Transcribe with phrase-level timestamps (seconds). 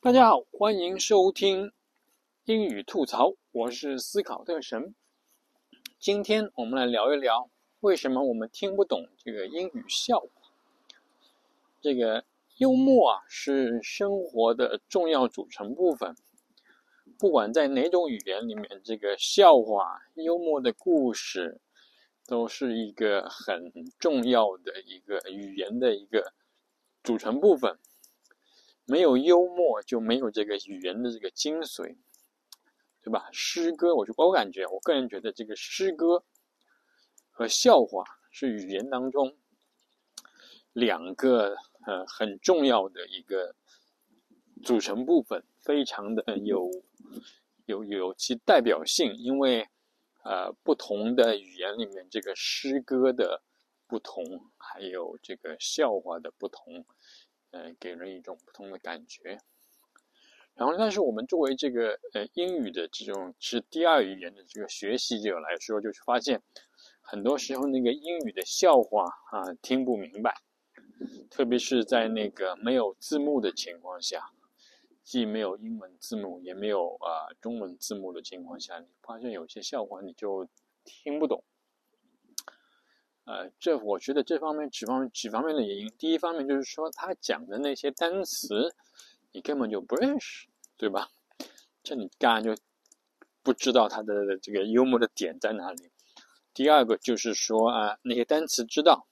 [0.00, 1.72] 大家好，欢迎收听
[2.44, 4.94] 英语吐槽，我是思考特神。
[5.98, 10.28] 今天我们来聊一聊，为什么我们听不懂这个英语笑话？
[11.80, 12.24] 这个
[12.58, 16.14] 幽默啊，是生活的重要组成部分。
[17.18, 21.60] 不管在哪种语言里面，这个笑话、幽默的故事，
[22.24, 26.32] 都是一个很重要的一个语言的一个
[27.02, 27.76] 组成部分。
[28.90, 31.94] 没有幽默，就没有这个语言的这个精髓，
[33.02, 33.28] 对吧？
[33.32, 36.24] 诗歌，我就我感觉，我个人觉得，这个诗歌
[37.30, 39.36] 和笑话是语言当中
[40.72, 43.54] 两个呃很重要的一个
[44.64, 46.70] 组成部分，非常的有
[47.66, 49.68] 有有其代表性，因为
[50.24, 53.42] 呃不同的语言里面，这个诗歌的
[53.86, 56.86] 不同，还有这个笑话的不同。
[57.50, 59.38] 呃，给人一种不同的感觉。
[60.54, 66.42] 然后，但是我们作为这个呃英语的这种是第二语言的这个学习者来说，就是发现
[67.00, 70.34] 很多时候那个英语的笑话啊听不明白，
[71.30, 74.30] 特别是在那个没有字幕的情况下，
[75.04, 80.48] 既没有英文字幕，也没有啊中文字幕的情况下，你发现有些笑话你就
[80.84, 81.44] 听不懂。
[83.28, 85.86] 呃，这我觉得这方面几方几方面的原因。
[85.98, 88.74] 第一方面就是说，他讲的那些单词，
[89.32, 90.48] 你根本就不认识，
[90.78, 91.10] 对吧？
[91.82, 92.56] 这你当然就
[93.42, 95.90] 不知道他的这个幽默的点在哪里。
[96.54, 99.06] 第二个就是说啊，那些单词知道，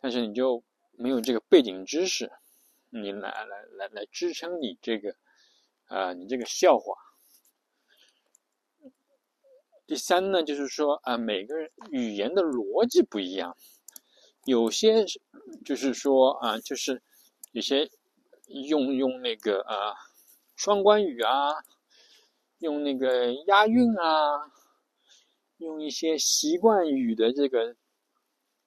[0.00, 2.32] 但是你就没有这个背景知识，
[2.90, 5.14] 你来来来来支撑你这个
[5.86, 6.96] 啊，你这个笑话。
[9.94, 13.56] 第三呢，就是说啊，每个人语言的逻辑不一样，
[14.44, 15.04] 有些
[15.64, 17.00] 就是说啊，就是
[17.52, 17.88] 有些
[18.68, 19.94] 用用那个啊
[20.56, 21.52] 双关语啊，
[22.58, 24.50] 用那个押韵啊，
[25.58, 27.76] 用一些习惯语的这个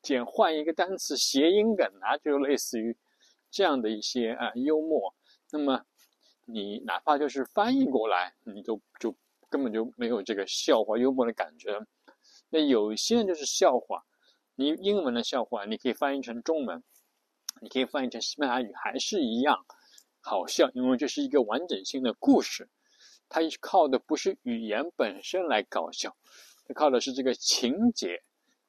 [0.00, 2.96] 简换一个单词谐音梗啊，就类似于
[3.50, 5.12] 这样的一些啊幽默。
[5.50, 5.84] 那么
[6.44, 9.16] 你哪怕就是翻译过来，你都就。
[9.48, 11.78] 根本就没有这个笑话幽默的感觉。
[12.48, 14.04] 那有一些就是笑话，
[14.54, 16.82] 你英文的笑话你可以翻译成中文，
[17.60, 19.64] 你可以翻译成西班牙语，还是一样
[20.20, 22.68] 好笑，因为这是一个完整性的故事。
[23.28, 26.16] 它靠的不是语言本身来搞笑，
[26.66, 28.22] 它靠的是这个情节，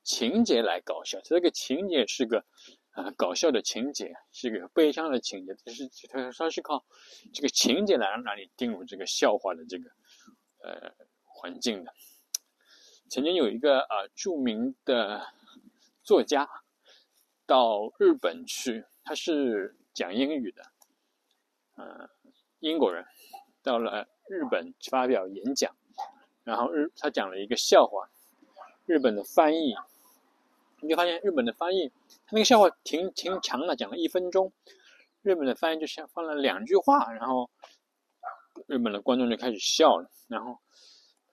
[0.04, 1.20] 情节来搞笑。
[1.20, 2.44] 它这个情节是个
[2.90, 6.84] 啊搞笑的情节，是个悲伤的情节，这是它它是靠
[7.32, 9.92] 这个情节来让你进入这个笑话的这个。
[10.68, 10.92] 呃，
[11.24, 11.94] 环境的。
[13.10, 15.26] 曾经有一个呃著名的
[16.04, 16.50] 作家
[17.46, 20.64] 到日本去，他是讲英语的，
[21.76, 22.10] 呃，
[22.60, 23.06] 英国人
[23.64, 25.74] 到了日本发表演讲，
[26.44, 28.10] 然后日他讲了一个笑话，
[28.86, 29.74] 日本的翻译，
[30.82, 31.88] 你就发现日本的翻译，
[32.26, 34.52] 他那个笑话挺挺长的，讲了一分钟，
[35.22, 37.50] 日本的翻译就像放了两句话，然后。
[38.68, 40.58] 日本的观众就开始笑了，然后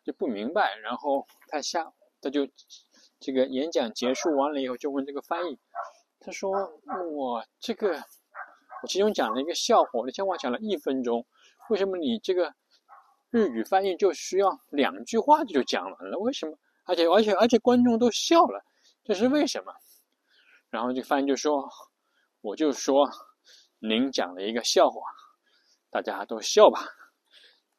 [0.04, 2.46] 就不明白，然后他下他就
[3.20, 5.58] 这个演讲结束完了以后，就问这个翻译，
[6.20, 6.52] 他说
[7.12, 8.02] ：“我这个
[8.82, 11.26] 我其中讲了一个笑话，我的笑话讲了一分钟，
[11.70, 12.54] 为什么你这个
[13.30, 16.18] 日语翻译就需要两句话就讲完了？
[16.18, 16.58] 为什么？
[16.84, 18.62] 而且而且而且观众都笑了，
[19.04, 19.72] 这是为什么？”
[20.68, 21.70] 然后这个翻译就说
[22.42, 23.08] ：“我就说
[23.78, 25.00] 您讲了一个笑话，
[25.90, 26.80] 大家都笑吧。”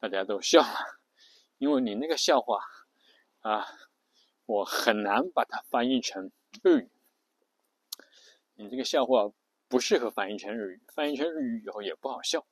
[0.08, 1.00] 大家都笑了，
[1.58, 2.60] 因为你那个笑话
[3.40, 3.66] 啊，
[4.46, 6.30] 我很难把它翻译成
[6.62, 6.88] 日语。
[8.54, 9.30] 你这个笑话
[9.68, 12.46] 不适合翻译成日语，翻译成日语以后也不好笑。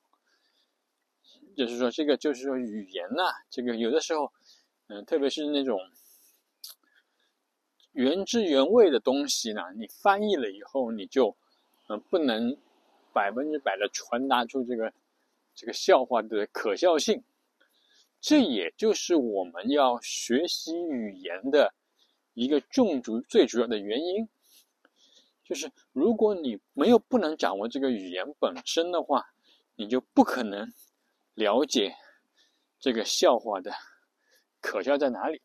[1.55, 4.33] 就是说，这个就是说语言呐，这个有的时候，
[4.87, 5.79] 嗯，特别是那种
[7.93, 11.37] 原汁原味的东西呢，你翻译了以后，你就
[11.87, 12.57] 嗯不能
[13.13, 14.91] 百分之百的传达出这个
[15.55, 17.23] 这个笑话的可笑性。
[18.27, 21.75] 这也就是我们要学习语言的
[22.33, 24.27] 一个重主最主要的原因，
[25.43, 29.27] 就是如果你没有不能掌握这个语言本身的话，
[29.75, 30.73] 你就不可能
[31.35, 31.95] 了解
[32.79, 33.71] 这个笑话的
[34.59, 35.43] 可笑在哪里。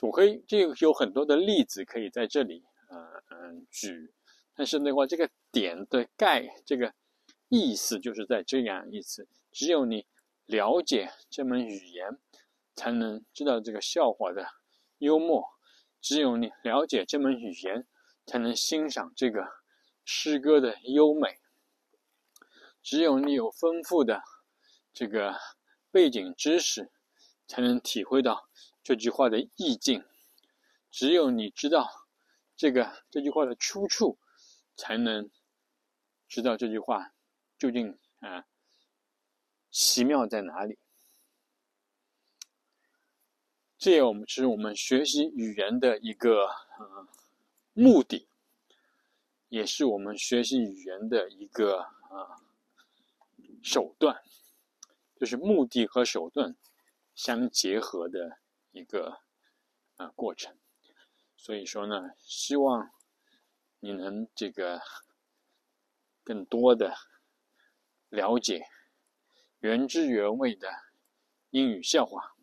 [0.00, 4.10] 我可以这个有很多的例子可以在这里呃嗯举，
[4.54, 6.94] 但是的话，这个点的概这个
[7.50, 10.06] 意思就是在这样意思，只有你。
[10.50, 12.18] 了解这门语言，
[12.74, 14.48] 才能知道这个笑话的
[14.98, 15.48] 幽默。
[16.00, 17.86] 只有你了解这门语言，
[18.26, 19.46] 才能欣赏这个
[20.04, 21.38] 诗歌的优美。
[22.82, 24.22] 只有你有丰富的
[24.92, 25.38] 这个
[25.92, 26.90] 背景知识，
[27.46, 28.48] 才能体会到
[28.82, 30.04] 这句话的意境。
[30.90, 31.88] 只有你知道
[32.56, 34.18] 这个这句话的出处，
[34.74, 35.30] 才能
[36.26, 37.12] 知道这句话
[37.56, 38.46] 究竟啊
[39.70, 40.78] 奇妙在哪里。
[43.78, 46.46] 这也我们是我们学习语言的一个
[46.78, 47.08] 呃
[47.72, 48.28] 目的，
[49.48, 52.42] 也是我们学习语言的一个啊
[53.62, 54.22] 手段，
[55.16, 56.54] 就是目的和手段
[57.14, 58.38] 相结合的
[58.72, 59.20] 一个
[59.96, 60.58] 啊过程。
[61.36, 62.90] 所以说呢，希望
[63.78, 64.82] 你能这个
[66.22, 66.94] 更多的
[68.10, 68.66] 了解
[69.60, 70.70] 原汁原味的
[71.50, 72.34] 英语笑话，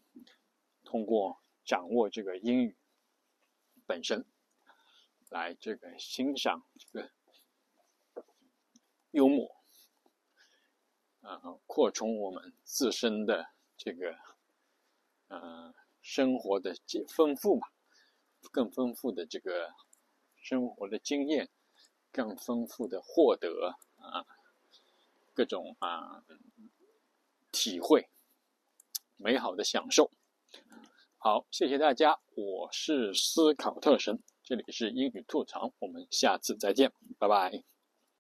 [0.83, 2.77] 通过掌握这个英语
[3.87, 4.23] 本身，
[5.29, 7.11] 来这个欣赏这个
[9.09, 9.55] 幽默，
[11.21, 14.15] 啊，扩充我们自身的这个
[15.29, 16.75] 呃生活的
[17.07, 17.67] 丰富嘛。
[18.51, 19.73] 更丰富的这个
[20.35, 21.49] 生活的经验，
[22.11, 24.23] 更丰富的获得啊，
[25.33, 26.23] 各种啊
[27.57, 28.07] 体会，
[29.18, 30.12] 美好的享受。
[31.18, 37.63] 好，谢谢大家，我是思考特神，这里是英语吐槽，我们下次再见，拜拜。